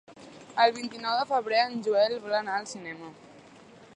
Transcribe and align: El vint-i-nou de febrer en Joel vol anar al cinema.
El 0.63 0.71
vint-i-nou 0.77 1.17
de 1.19 1.27
febrer 1.33 1.59
en 1.65 1.77
Joel 1.89 2.17
vol 2.25 2.35
anar 2.41 2.59
al 2.61 2.69
cinema. 2.75 3.13